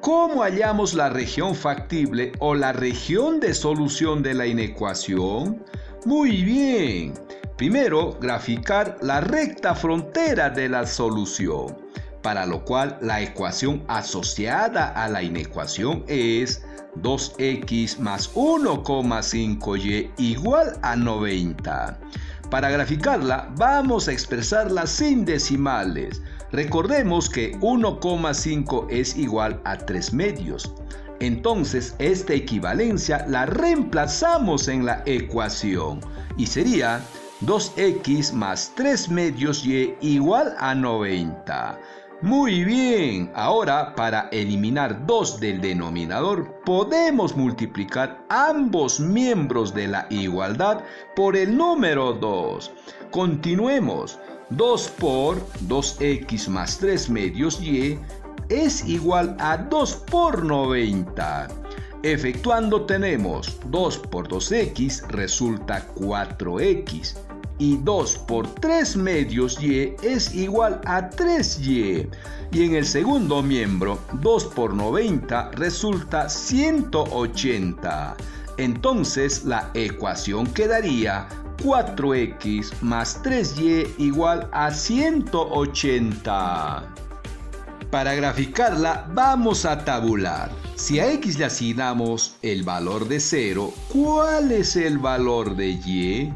¿cómo 0.00 0.42
hallamos 0.42 0.94
la 0.94 1.10
región 1.10 1.54
factible 1.54 2.32
o 2.40 2.56
la 2.56 2.72
región 2.72 3.38
de 3.38 3.54
solución 3.54 4.20
de 4.20 4.34
la 4.34 4.48
inecuación? 4.48 5.64
Muy 6.04 6.42
bien. 6.42 7.14
Primero, 7.56 8.18
graficar 8.20 8.96
la 9.00 9.20
recta 9.20 9.72
frontera 9.72 10.50
de 10.50 10.68
la 10.68 10.84
solución, 10.84 11.76
para 12.22 12.46
lo 12.46 12.64
cual 12.64 12.98
la 13.00 13.20
ecuación 13.20 13.84
asociada 13.88 14.88
a 14.88 15.08
la 15.08 15.22
inecuación 15.22 16.04
es 16.06 16.62
2x 16.96 17.98
más 17.98 18.32
1,5y 18.34 20.10
igual 20.18 20.78
a 20.82 20.96
90. 20.96 21.98
Para 22.50 22.70
graficarla 22.70 23.50
vamos 23.56 24.08
a 24.08 24.12
expresarla 24.12 24.86
sin 24.86 25.24
decimales. 25.24 26.22
Recordemos 26.52 27.30
que 27.30 27.58
1,5 27.60 28.86
es 28.90 29.16
igual 29.16 29.60
a 29.64 29.78
3 29.78 30.12
medios. 30.12 30.74
Entonces 31.20 31.94
esta 31.98 32.34
equivalencia 32.34 33.24
la 33.28 33.46
reemplazamos 33.46 34.68
en 34.68 34.84
la 34.84 35.02
ecuación 35.06 36.00
y 36.36 36.46
sería 36.46 37.00
2x 37.46 38.32
más 38.32 38.72
3 38.76 39.08
medios 39.08 39.64
y 39.64 39.94
igual 40.00 40.54
a 40.58 40.74
90. 40.74 41.78
Muy 42.22 42.62
bien, 42.62 43.32
ahora 43.34 43.96
para 43.96 44.28
eliminar 44.30 45.06
2 45.06 45.40
del 45.40 45.60
denominador 45.60 46.60
podemos 46.64 47.36
multiplicar 47.36 48.24
ambos 48.28 49.00
miembros 49.00 49.74
de 49.74 49.88
la 49.88 50.06
igualdad 50.08 50.84
por 51.16 51.36
el 51.36 51.56
número 51.56 52.12
2. 52.12 52.70
Continuemos. 53.10 54.20
2 54.50 54.88
por 55.00 55.44
2x 55.66 56.46
más 56.46 56.78
3 56.78 57.10
medios 57.10 57.60
y 57.60 57.98
es 58.48 58.86
igual 58.86 59.34
a 59.40 59.56
2 59.56 59.94
por 60.08 60.44
90. 60.44 61.48
Efectuando 62.04 62.82
tenemos 62.82 63.58
2 63.66 63.98
por 63.98 64.28
2x 64.28 65.08
resulta 65.08 65.88
4x 65.96 67.16
y 67.62 67.76
2 67.76 68.18
por 68.26 68.52
3 68.56 68.96
medios 68.96 69.62
y 69.62 69.94
es 70.02 70.34
igual 70.34 70.80
a 70.84 71.08
3y. 71.10 72.08
Y 72.50 72.64
en 72.64 72.74
el 72.74 72.84
segundo 72.84 73.40
miembro, 73.40 74.00
2 74.14 74.46
por 74.46 74.74
90 74.74 75.52
resulta 75.52 76.28
180. 76.28 78.16
Entonces 78.58 79.44
la 79.44 79.70
ecuación 79.74 80.48
quedaría 80.48 81.28
4x 81.62 82.72
más 82.80 83.22
3y 83.22 83.86
igual 83.98 84.48
a 84.50 84.72
180. 84.72 86.82
Para 87.92 88.14
graficarla 88.16 89.06
vamos 89.14 89.64
a 89.64 89.84
tabular. 89.84 90.50
Si 90.74 90.98
a 90.98 91.12
x 91.12 91.38
le 91.38 91.44
asignamos 91.44 92.34
el 92.42 92.64
valor 92.64 93.06
de 93.06 93.20
0, 93.20 93.72
¿cuál 93.88 94.50
es 94.50 94.74
el 94.74 94.98
valor 94.98 95.54
de 95.54 95.68
y? 95.68 96.32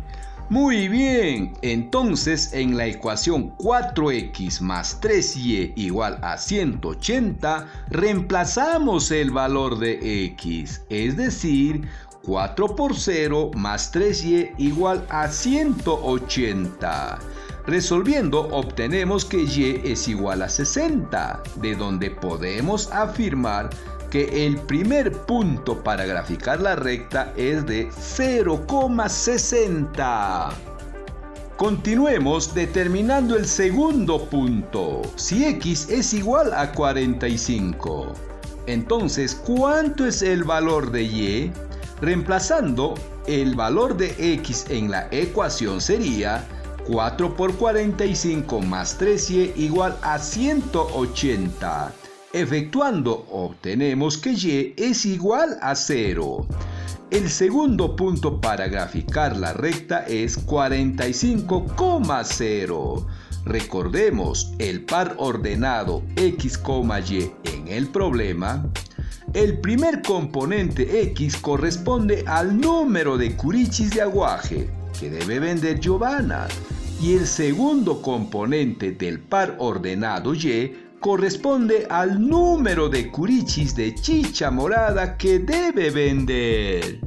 Muy 0.49 0.87
bien, 0.87 1.55
entonces 1.63 2.53
en 2.53 2.77
la 2.77 2.87
ecuación 2.87 3.57
4x 3.57 4.61
más 4.61 5.01
3y 5.01 5.73
igual 5.75 6.21
a 6.23 6.39
180, 6.39 7.67
reemplazamos 7.91 9.11
el 9.11 9.33
valor 9.33 9.81
de 9.81 10.25
x, 10.27 10.83
es 10.89 11.17
decir, 11.17 11.89
4 12.23 12.77
por 12.77 12.95
0 12.95 13.51
más 13.57 13.93
3y 13.93 14.53
igual 14.59 15.05
a 15.09 15.27
180. 15.27 17.19
Resolviendo 17.67 18.43
obtenemos 18.53 19.25
que 19.25 19.43
y 19.43 19.83
es 19.85 20.07
igual 20.07 20.43
a 20.43 20.49
60, 20.49 21.43
de 21.57 21.75
donde 21.75 22.13
podemos 22.13 22.93
afirmar 22.93 23.71
que 24.11 24.47
el 24.47 24.59
primer 24.59 25.13
punto 25.13 25.83
para 25.83 26.07
graficar 26.07 26.61
la 26.61 26.77
recta 26.77 27.33
es 27.37 27.67
de 27.67 27.89
0,60. 27.91 30.53
Continuemos 31.57 32.55
determinando 32.55 33.37
el 33.37 33.47
segundo 33.47 34.27
punto. 34.27 35.03
Si 35.17 35.45
x 35.47 35.89
es 35.89 36.13
igual 36.13 36.53
a 36.53 36.73
45, 36.73 38.13
entonces 38.67 39.35
¿cuánto 39.35 40.07
es 40.07 40.21
el 40.23 40.45
valor 40.45 40.91
de 40.91 41.03
y? 41.03 41.53
Reemplazando 42.01 42.95
el 43.27 43.55
valor 43.55 43.97
de 43.97 44.15
x 44.35 44.67
en 44.69 44.91
la 44.91 45.09
ecuación 45.11 45.81
sería 45.81 46.45
4 46.87 47.35
por 47.35 47.57
45 47.57 48.61
más 48.61 49.01
3y 49.01 49.53
igual 49.57 49.97
a 50.03 50.19
180. 50.19 52.06
Efectuando 52.37 53.27
obtenemos 53.31 54.19
que 54.19 54.33
y 54.33 54.75
es 54.77 55.07
igual 55.07 55.57
a 55.63 55.75
0. 55.75 56.47
El 57.11 57.31
segundo 57.31 57.97
punto 57.97 58.43
para 58.43 58.69
graficar 58.69 59.39
la 59.39 59.55
recta 59.55 60.05
es 60.07 60.45
45,0. 60.45 63.07
Recordemos 63.47 64.53
el 64.59 64.85
par 64.85 65.15
ordenado 65.17 66.03
x, 66.17 66.61
y 67.09 67.33
en 67.45 67.69
el 67.69 67.89
problema. 67.89 68.67
El 69.33 69.59
primer 69.61 70.03
componente 70.03 71.01
x 71.05 71.39
corresponde 71.39 72.23
al 72.27 72.61
número 72.61 73.17
de 73.17 73.35
curichis 73.35 73.95
de 73.95 74.03
aguaje 74.03 74.69
que 75.01 75.09
debe 75.09 75.39
vender 75.39 75.81
Giovanna 75.81 76.49
y 77.01 77.15
el 77.15 77.27
segundo 77.27 78.03
componente 78.03 78.93
del 78.93 79.21
par 79.21 79.57
ordenado 79.59 80.35
y 80.35 80.86
corresponde 81.07 81.87
al 81.89 82.29
número 82.29 82.89
de 82.89 83.13
curichis 83.13 83.77
de 83.77 83.95
chicha 83.95 84.51
morada 84.51 85.17
que 85.17 85.39
debe 85.39 85.91
vender. 85.91 86.99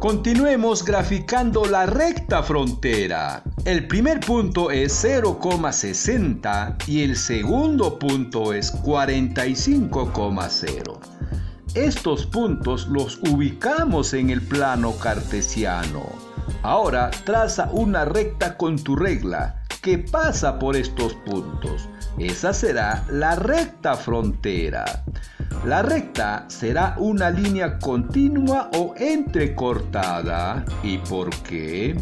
Continuemos 0.00 0.84
graficando 0.84 1.64
la 1.64 1.86
recta 1.86 2.42
frontera. 2.42 3.44
El 3.64 3.86
primer 3.86 4.18
punto 4.18 4.72
es 4.72 5.04
0,60 5.04 6.88
y 6.88 7.04
el 7.04 7.14
segundo 7.14 8.00
punto 8.00 8.52
es 8.52 8.74
45,0. 8.82 10.98
Estos 11.74 12.26
puntos 12.26 12.88
los 12.88 13.20
ubicamos 13.30 14.12
en 14.12 14.30
el 14.30 14.42
plano 14.42 14.96
cartesiano. 14.96 16.02
Ahora 16.62 17.12
traza 17.24 17.70
una 17.70 18.04
recta 18.04 18.56
con 18.56 18.76
tu 18.76 18.96
regla 18.96 19.62
que 19.82 19.98
pasa 19.98 20.58
por 20.58 20.74
estos 20.74 21.14
puntos. 21.14 21.88
Esa 22.18 22.52
será 22.52 23.04
la 23.10 23.36
recta 23.36 23.94
frontera. 23.94 25.04
La 25.64 25.82
recta 25.82 26.44
será 26.48 26.94
una 26.98 27.30
línea 27.30 27.78
continua 27.78 28.70
o 28.74 28.94
entrecortada. 28.96 30.64
¿Y 30.82 30.98
por 30.98 31.30
qué? 31.42 31.98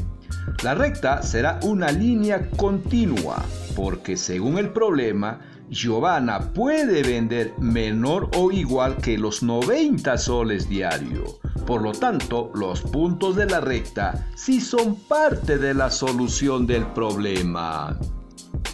La 0.62 0.74
recta 0.74 1.22
será 1.22 1.60
una 1.62 1.90
línea 1.92 2.50
continua 2.56 3.44
porque 3.78 4.16
según 4.16 4.58
el 4.58 4.70
problema, 4.70 5.38
Giovanna 5.70 6.52
puede 6.52 7.04
vender 7.04 7.54
menor 7.60 8.28
o 8.36 8.50
igual 8.50 8.96
que 8.96 9.16
los 9.16 9.44
90 9.44 10.18
soles 10.18 10.68
diario. 10.68 11.38
Por 11.64 11.82
lo 11.82 11.92
tanto, 11.92 12.50
los 12.56 12.80
puntos 12.80 13.36
de 13.36 13.46
la 13.46 13.60
recta 13.60 14.26
sí 14.34 14.60
son 14.60 14.96
parte 14.96 15.58
de 15.58 15.74
la 15.74 15.92
solución 15.92 16.66
del 16.66 16.88
problema. 16.88 17.96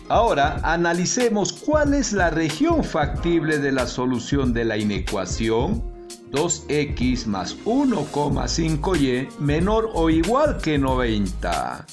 Ahora 0.09 0.61
analicemos 0.63 1.53
cuál 1.53 1.95
es 1.95 2.13
la 2.13 2.31
región 2.31 2.85
factible 2.85 3.59
de 3.59 3.73
la 3.73 3.87
solución 3.87 4.53
de 4.53 4.65
la 4.65 4.77
inecuación. 4.77 5.83
2x 6.31 7.27
más 7.27 7.57
1,5y 7.65 9.39
menor 9.39 9.91
o 9.95 10.11
igual 10.11 10.59
que 10.59 10.79
90 10.79 11.87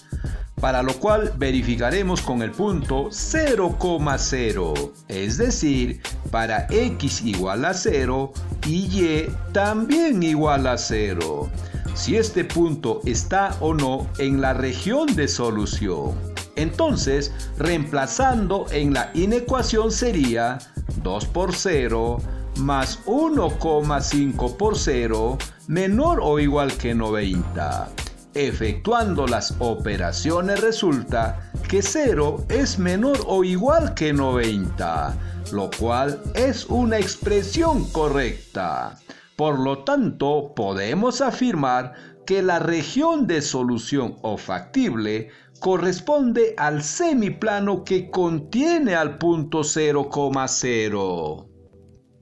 para 0.61 0.83
lo 0.83 0.93
cual 0.93 1.33
verificaremos 1.37 2.21
con 2.21 2.43
el 2.43 2.51
punto 2.51 3.09
0,0, 3.09 4.91
es 5.07 5.37
decir, 5.37 6.01
para 6.29 6.67
x 6.69 7.23
igual 7.25 7.65
a 7.65 7.73
0 7.73 8.31
y 8.67 8.85
y 8.91 9.27
también 9.51 10.21
igual 10.21 10.67
a 10.67 10.77
0, 10.77 11.49
si 11.95 12.15
este 12.15 12.45
punto 12.45 13.01
está 13.05 13.57
o 13.59 13.73
no 13.73 14.07
en 14.19 14.39
la 14.39 14.53
región 14.53 15.07
de 15.15 15.27
solución. 15.27 16.30
Entonces, 16.61 17.31
reemplazando 17.57 18.67
en 18.71 18.93
la 18.93 19.09
inecuación 19.15 19.91
sería 19.91 20.59
2 21.01 21.25
por 21.25 21.55
0 21.55 22.19
más 22.59 23.03
1,5 23.05 24.57
por 24.57 24.77
0 24.77 25.39
menor 25.67 26.19
o 26.21 26.39
igual 26.39 26.71
que 26.73 26.93
90. 26.93 27.89
Efectuando 28.35 29.25
las 29.25 29.55
operaciones 29.57 30.61
resulta 30.61 31.51
que 31.67 31.81
0 31.81 32.45
es 32.49 32.77
menor 32.77 33.17
o 33.25 33.43
igual 33.43 33.95
que 33.95 34.13
90, 34.13 35.17
lo 35.53 35.71
cual 35.71 36.21
es 36.35 36.65
una 36.65 36.99
expresión 36.99 37.85
correcta. 37.85 38.99
Por 39.35 39.57
lo 39.57 39.79
tanto, 39.79 40.53
podemos 40.55 41.21
afirmar 41.21 41.93
que 42.27 42.43
la 42.43 42.59
región 42.59 43.25
de 43.25 43.41
solución 43.41 44.15
o 44.21 44.37
factible 44.37 45.31
corresponde 45.61 46.55
al 46.57 46.81
semiplano 46.81 47.83
que 47.83 48.09
contiene 48.09 48.95
al 48.95 49.19
punto 49.19 49.59
0,0. 49.59 51.47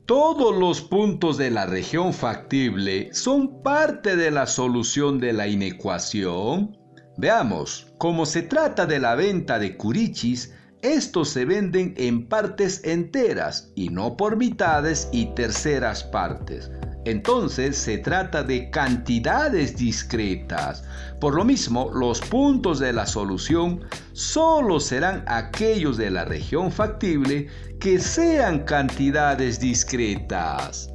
Todos 0.05 0.57
los 0.57 0.81
puntos 0.81 1.37
de 1.37 1.49
la 1.49 1.65
región 1.65 2.13
factible 2.13 3.13
son 3.13 3.63
parte 3.63 4.17
de 4.17 4.29
la 4.29 4.45
solución 4.45 5.21
de 5.21 5.31
la 5.31 5.47
inecuación. 5.47 6.77
Veamos, 7.17 7.93
como 7.97 8.25
se 8.25 8.41
trata 8.41 8.85
de 8.85 8.99
la 8.99 9.15
venta 9.15 9.57
de 9.57 9.77
curichis, 9.77 10.53
estos 10.81 11.29
se 11.29 11.45
venden 11.45 11.93
en 11.95 12.27
partes 12.27 12.83
enteras 12.83 13.71
y 13.73 13.87
no 13.87 14.17
por 14.17 14.35
mitades 14.35 15.07
y 15.13 15.27
terceras 15.27 16.03
partes. 16.03 16.69
Entonces 17.05 17.77
se 17.77 17.97
trata 17.97 18.43
de 18.43 18.69
cantidades 18.69 19.75
discretas. 19.75 20.83
Por 21.19 21.35
lo 21.35 21.45
mismo, 21.45 21.91
los 21.93 22.19
puntos 22.19 22.79
de 22.79 22.93
la 22.93 23.05
solución 23.05 23.81
solo 24.13 24.79
serán 24.79 25.23
aquellos 25.27 25.97
de 25.97 26.11
la 26.11 26.25
región 26.25 26.71
factible 26.71 27.47
que 27.79 27.99
sean 27.99 28.59
cantidades 28.59 29.59
discretas. 29.59 30.89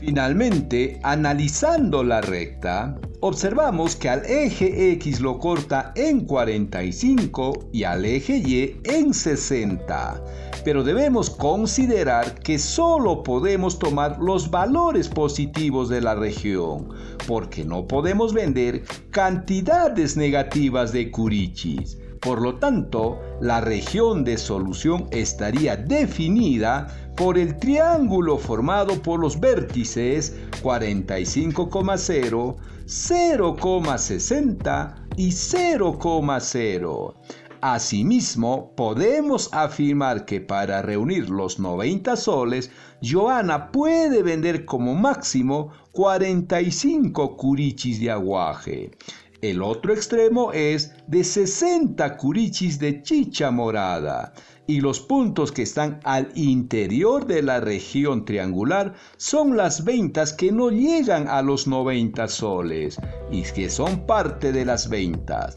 Finalmente, 0.00 0.98
analizando 1.02 2.02
la 2.02 2.22
recta, 2.22 2.98
observamos 3.20 3.94
que 3.96 4.08
al 4.08 4.24
eje 4.24 4.92
X 4.92 5.20
lo 5.20 5.38
corta 5.38 5.92
en 5.94 6.24
45 6.24 7.68
y 7.70 7.84
al 7.84 8.06
eje 8.06 8.38
Y 8.38 8.80
en 8.84 9.12
60 9.12 10.24
pero 10.64 10.84
debemos 10.84 11.30
considerar 11.30 12.34
que 12.40 12.58
solo 12.58 13.22
podemos 13.22 13.78
tomar 13.78 14.18
los 14.18 14.50
valores 14.50 15.08
positivos 15.08 15.88
de 15.88 16.00
la 16.00 16.14
región, 16.14 16.88
porque 17.26 17.64
no 17.64 17.86
podemos 17.86 18.34
vender 18.34 18.82
cantidades 19.10 20.16
negativas 20.16 20.92
de 20.92 21.10
curichis. 21.10 21.98
Por 22.20 22.42
lo 22.42 22.56
tanto, 22.56 23.18
la 23.40 23.62
región 23.62 24.24
de 24.24 24.36
solución 24.36 25.06
estaría 25.10 25.76
definida 25.76 26.88
por 27.16 27.38
el 27.38 27.56
triángulo 27.56 28.36
formado 28.36 29.00
por 29.00 29.20
los 29.20 29.40
vértices 29.40 30.36
45,0, 30.62 32.56
0,60 32.86 34.94
y 35.16 35.30
0,0. 35.30 37.14
Asimismo, 37.62 38.74
podemos 38.74 39.50
afirmar 39.52 40.24
que 40.24 40.40
para 40.40 40.82
reunir 40.82 41.30
los 41.30 41.58
90 41.58 42.16
soles, 42.16 42.70
Joana 43.02 43.70
puede 43.70 44.22
vender 44.22 44.64
como 44.64 44.94
máximo 44.94 45.70
45 45.92 47.36
curichis 47.36 48.00
de 48.00 48.10
aguaje. 48.10 48.92
El 49.42 49.62
otro 49.62 49.94
extremo 49.94 50.52
es 50.52 50.92
de 51.06 51.24
60 51.24 52.18
curichis 52.18 52.78
de 52.78 53.02
chicha 53.02 53.50
morada 53.50 54.34
y 54.66 54.82
los 54.82 55.00
puntos 55.00 55.50
que 55.50 55.62
están 55.62 55.98
al 56.04 56.30
interior 56.34 57.26
de 57.26 57.40
la 57.42 57.58
región 57.58 58.26
triangular 58.26 58.92
son 59.16 59.56
las 59.56 59.82
ventas 59.82 60.34
que 60.34 60.52
no 60.52 60.68
llegan 60.68 61.26
a 61.26 61.40
los 61.40 61.66
90 61.66 62.28
soles 62.28 62.98
y 63.30 63.42
que 63.42 63.70
son 63.70 64.06
parte 64.06 64.52
de 64.52 64.66
las 64.66 64.90
ventas. 64.90 65.54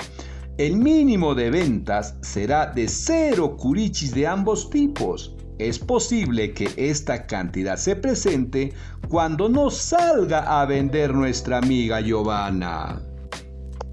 El 0.57 0.77
mínimo 0.77 1.35
de 1.35 1.49
ventas 1.49 2.15
será 2.21 2.67
de 2.67 2.87
cero 2.87 3.57
curichis 3.57 4.15
de 4.15 4.27
ambos 4.27 4.69
tipos. 4.69 5.35
Es 5.57 5.77
posible 5.77 6.53
que 6.53 6.69
esta 6.77 7.27
cantidad 7.27 7.75
se 7.75 7.97
presente 7.97 8.71
cuando 9.09 9.49
no 9.49 9.69
salga 9.69 10.61
a 10.61 10.65
vender 10.65 11.13
nuestra 11.13 11.57
amiga 11.57 11.99
Giovanna. 11.99 13.12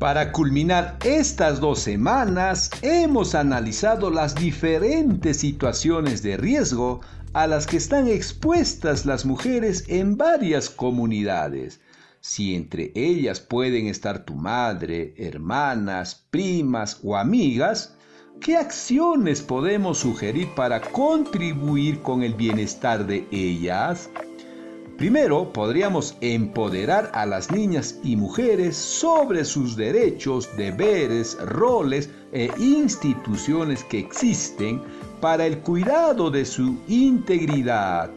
Para 0.01 0.33
culminar 0.33 0.97
estas 1.05 1.61
dos 1.61 1.79
semanas, 1.79 2.71
hemos 2.83 3.37
analizado 3.37 4.11
las 4.11 4.35
diferentes 4.35 5.37
situaciones 5.37 6.25
de 6.25 6.37
riesgo 6.37 7.01
a 7.33 7.47
las 7.47 7.69
que 7.69 7.77
están 7.77 8.09
expuestas 8.09 9.07
las 9.07 9.25
mujeres 9.25 9.85
en 9.87 10.17
varias 10.17 10.69
comunidades 10.69 11.81
si 12.21 12.55
entre 12.55 12.93
ellas 12.95 13.41
pueden 13.41 13.87
estar 13.87 14.25
tu 14.25 14.35
madre, 14.35 15.15
hermanas, 15.17 16.27
primas 16.31 17.01
o 17.03 17.17
amigas, 17.17 17.95
¿qué 18.41 18.57
acciones 18.57 19.41
podemos 19.41 19.99
sugerir 19.99 20.49
para 20.55 20.81
contribuir 20.81 22.03
con 22.03 22.23
el 22.23 22.35
bienestar 22.35 23.07
de 23.07 23.27
ellas? 23.31 24.11
Primero, 25.01 25.51
podríamos 25.51 26.15
empoderar 26.21 27.11
a 27.15 27.25
las 27.25 27.51
niñas 27.51 27.99
y 28.05 28.17
mujeres 28.17 28.77
sobre 28.77 29.47
sus 29.47 29.75
derechos, 29.75 30.55
deberes, 30.59 31.39
roles 31.41 32.11
e 32.33 32.51
instituciones 32.59 33.83
que 33.85 33.99
existen 33.99 34.83
para 35.23 35.47
el 35.47 35.61
cuidado 35.61 36.31
de 36.31 36.45
su 36.45 36.77
integridad, 36.87 38.11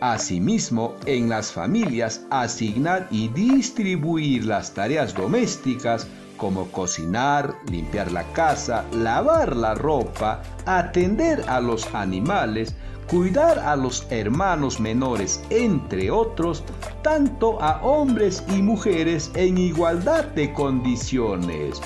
Asimismo, 0.00 0.94
en 1.04 1.28
las 1.28 1.52
familias 1.52 2.22
asignar 2.30 3.06
y 3.10 3.28
distribuir 3.28 4.46
las 4.46 4.72
tareas 4.72 5.12
domésticas 5.12 6.06
como 6.38 6.72
cocinar, 6.72 7.54
limpiar 7.70 8.10
la 8.10 8.24
casa, 8.32 8.86
lavar 8.94 9.54
la 9.54 9.74
ropa, 9.74 10.40
atender 10.64 11.44
a 11.46 11.60
los 11.60 11.94
animales, 11.94 12.74
cuidar 13.10 13.58
a 13.58 13.76
los 13.76 14.06
hermanos 14.10 14.78
menores, 14.80 15.42
entre 15.50 16.10
otros, 16.10 16.62
tanto 17.02 17.60
a 17.60 17.82
hombres 17.82 18.44
y 18.54 18.62
mujeres 18.62 19.30
en 19.34 19.58
igualdad 19.58 20.24
de 20.26 20.52
condiciones, 20.52 21.80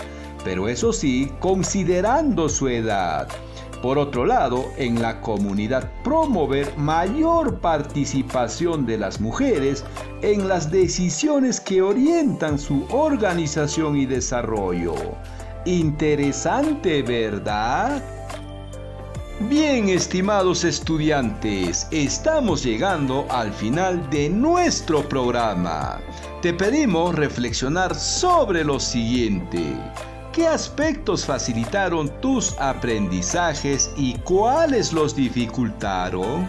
pero 0.44 0.68
eso 0.68 0.92
sí, 0.92 1.32
considerando 1.40 2.48
su 2.48 2.68
edad 2.68 3.28
por 3.84 3.98
otro 3.98 4.24
lado, 4.24 4.64
en 4.78 5.02
la 5.02 5.20
comunidad 5.20 5.90
promover 6.02 6.74
mayor 6.78 7.58
participación 7.58 8.86
de 8.86 8.96
las 8.96 9.20
mujeres 9.20 9.84
en 10.22 10.48
las 10.48 10.70
decisiones 10.70 11.60
que 11.60 11.82
orientan 11.82 12.58
su 12.58 12.86
organización 12.88 13.98
y 13.98 14.06
desarrollo. 14.06 14.94
Interesante, 15.66 17.02
¿verdad? 17.02 18.02
Bien, 19.48 19.90
estimados 19.90 20.64
estudiantes, 20.64 21.86
estamos 21.90 22.62
llegando 22.62 23.26
al 23.28 23.52
final 23.52 24.08
de 24.08 24.30
nuestro 24.30 25.06
programa. 25.06 26.00
Te 26.40 26.54
pedimos 26.54 27.14
reflexionar 27.14 27.94
sobre 27.94 28.64
lo 28.64 28.80
siguiente. 28.80 29.76
¿Qué 30.32 30.46
aspectos 30.46 31.26
facilitaron 31.26 32.08
tus 32.22 32.58
aprendizajes 32.58 33.90
y 33.98 34.14
cuáles 34.20 34.94
los 34.94 35.14
dificultaron? 35.14 36.48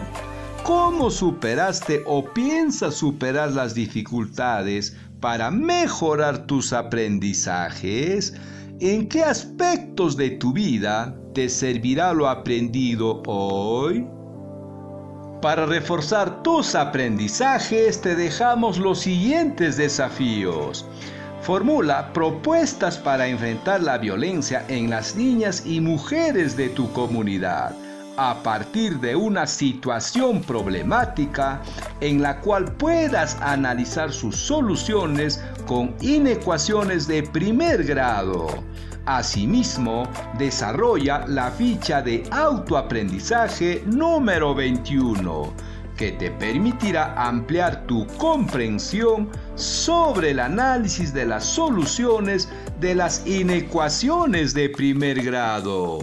¿Cómo 0.62 1.10
superaste 1.10 2.02
o 2.06 2.24
piensas 2.24 2.94
superar 2.94 3.52
las 3.52 3.74
dificultades 3.74 4.96
para 5.20 5.50
mejorar 5.50 6.46
tus 6.46 6.72
aprendizajes? 6.72 8.32
¿En 8.80 9.06
qué 9.08 9.22
aspectos 9.22 10.16
de 10.16 10.30
tu 10.30 10.52
vida 10.54 11.14
te 11.36 11.50
servirá 11.50 12.14
lo 12.14 12.30
aprendido 12.30 13.22
hoy? 13.26 14.06
Para 15.42 15.66
reforzar 15.66 16.42
tus 16.42 16.74
aprendizajes 16.74 18.00
te 18.00 18.16
dejamos 18.16 18.78
los 18.78 19.00
siguientes 19.00 19.76
desafíos. 19.76 20.86
Formula 21.42 22.10
propuestas 22.14 22.96
para 22.96 23.26
enfrentar 23.26 23.82
la 23.82 23.98
violencia 23.98 24.64
en 24.68 24.88
las 24.88 25.14
niñas 25.14 25.66
y 25.66 25.78
mujeres 25.82 26.56
de 26.56 26.70
tu 26.70 26.90
comunidad 26.94 27.76
a 28.16 28.42
partir 28.42 28.98
de 29.00 29.14
una 29.14 29.46
situación 29.46 30.42
problemática 30.42 31.60
en 32.00 32.22
la 32.22 32.40
cual 32.40 32.64
puedas 32.72 33.36
analizar 33.40 34.12
sus 34.12 34.36
soluciones 34.36 35.42
con 35.66 35.94
inecuaciones 36.00 37.06
de 37.06 37.22
primer 37.22 37.84
grado. 37.84 38.46
Asimismo, 39.06 40.08
desarrolla 40.38 41.26
la 41.28 41.50
ficha 41.50 42.02
de 42.02 42.24
autoaprendizaje 42.30 43.82
número 43.86 44.54
21 44.54 45.52
que 45.96 46.12
te 46.12 46.30
permitirá 46.30 47.14
ampliar 47.16 47.86
tu 47.86 48.06
comprensión 48.18 49.30
sobre 49.54 50.32
el 50.32 50.40
análisis 50.40 51.12
de 51.14 51.24
las 51.24 51.44
soluciones 51.44 52.48
de 52.80 52.94
las 52.94 53.26
inecuaciones 53.26 54.52
de 54.52 54.68
primer 54.68 55.22
grado. 55.22 55.98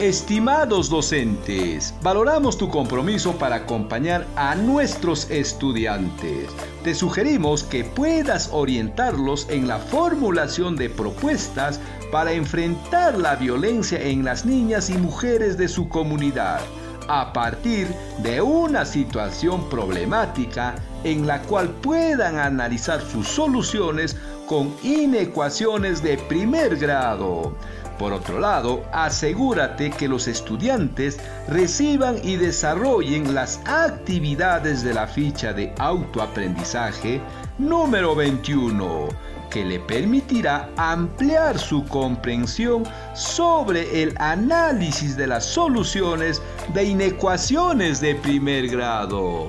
Estimados 0.00 0.90
docentes, 0.90 1.94
valoramos 2.02 2.58
tu 2.58 2.68
compromiso 2.68 3.32
para 3.38 3.56
acompañar 3.56 4.26
a 4.36 4.54
nuestros 4.54 5.30
estudiantes. 5.30 6.50
Te 6.84 6.94
sugerimos 6.94 7.64
que 7.64 7.82
puedas 7.82 8.50
orientarlos 8.52 9.48
en 9.48 9.66
la 9.66 9.78
formulación 9.78 10.76
de 10.76 10.90
propuestas 10.90 11.80
para 12.12 12.32
enfrentar 12.32 13.16
la 13.16 13.36
violencia 13.36 13.98
en 13.98 14.22
las 14.22 14.44
niñas 14.44 14.90
y 14.90 14.98
mujeres 14.98 15.56
de 15.56 15.66
su 15.66 15.88
comunidad 15.88 16.60
a 17.08 17.32
partir 17.32 17.88
de 18.18 18.42
una 18.42 18.84
situación 18.84 19.66
problemática 19.70 20.74
en 21.04 21.26
la 21.26 21.40
cual 21.42 21.70
puedan 21.70 22.38
analizar 22.38 23.00
sus 23.00 23.28
soluciones 23.28 24.14
con 24.46 24.74
inecuaciones 24.82 26.02
de 26.02 26.18
primer 26.18 26.76
grado. 26.76 27.56
Por 27.98 28.12
otro 28.12 28.38
lado, 28.38 28.84
asegúrate 28.92 29.90
que 29.90 30.08
los 30.08 30.28
estudiantes 30.28 31.18
reciban 31.48 32.16
y 32.22 32.36
desarrollen 32.36 33.34
las 33.34 33.60
actividades 33.64 34.82
de 34.82 34.92
la 34.92 35.06
ficha 35.06 35.52
de 35.52 35.72
autoaprendizaje 35.78 37.20
número 37.58 38.14
21 38.14 39.08
que 39.50 39.64
le 39.64 39.80
permitirá 39.80 40.68
ampliar 40.76 41.58
su 41.58 41.84
comprensión 41.86 42.84
sobre 43.14 44.02
el 44.02 44.14
análisis 44.18 45.16
de 45.16 45.26
las 45.26 45.46
soluciones 45.46 46.42
de 46.74 46.84
inecuaciones 46.84 48.00
de 48.00 48.16
primer 48.16 48.68
grado. 48.68 49.48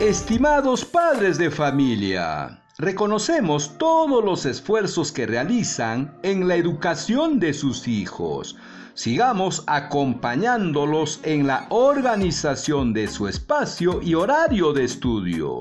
Estimados 0.00 0.84
padres 0.84 1.36
de 1.36 1.50
familia, 1.50 2.61
reconocemos 2.82 3.78
todos 3.78 4.24
los 4.24 4.44
esfuerzos 4.44 5.12
que 5.12 5.24
realizan 5.24 6.18
en 6.24 6.48
la 6.48 6.56
educación 6.56 7.38
de 7.38 7.54
sus 7.54 7.86
hijos. 7.86 8.56
Sigamos 8.94 9.62
acompañándolos 9.68 11.20
en 11.22 11.46
la 11.46 11.66
organización 11.70 12.92
de 12.92 13.06
su 13.06 13.28
espacio 13.28 14.02
y 14.02 14.14
horario 14.14 14.72
de 14.72 14.84
estudio 14.84 15.60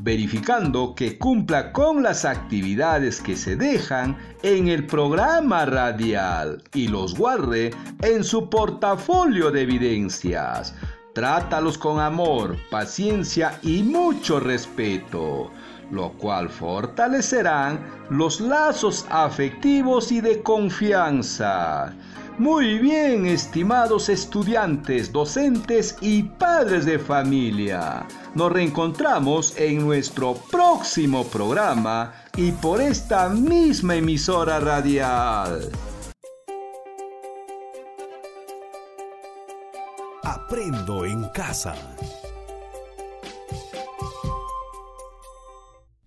verificando 0.00 0.94
que 0.94 1.18
cumpla 1.18 1.70
con 1.70 2.02
las 2.02 2.24
actividades 2.24 3.20
que 3.20 3.36
se 3.36 3.56
dejan 3.56 4.16
en 4.42 4.68
el 4.68 4.86
programa 4.86 5.66
radial 5.66 6.62
y 6.72 6.88
los 6.88 7.14
guarde 7.14 7.72
en 8.00 8.24
su 8.24 8.48
portafolio 8.48 9.50
de 9.50 9.60
evidencias. 9.62 10.74
Trátalos 11.12 11.76
con 11.76 12.00
amor, 12.00 12.56
paciencia 12.70 13.58
y 13.62 13.82
mucho 13.82 14.40
respeto. 14.40 15.50
Lo 15.92 16.10
cual 16.14 16.48
fortalecerán 16.48 17.78
los 18.10 18.40
lazos 18.40 19.06
afectivos 19.10 20.10
y 20.10 20.20
de 20.20 20.42
confianza. 20.42 21.94
Muy 22.38 22.78
bien, 22.78 23.26
estimados 23.26 24.08
estudiantes, 24.08 25.12
docentes 25.12 25.96
y 26.00 26.22
padres 26.22 26.86
de 26.86 26.98
familia. 26.98 28.06
Nos 28.34 28.50
reencontramos 28.50 29.54
en 29.58 29.84
nuestro 29.84 30.34
próximo 30.50 31.24
programa 31.24 32.14
y 32.36 32.52
por 32.52 32.80
esta 32.80 33.28
misma 33.28 33.96
emisora 33.96 34.58
radial. 34.60 35.70
Aprendo 40.24 41.04
en 41.04 41.28
casa. 41.34 41.74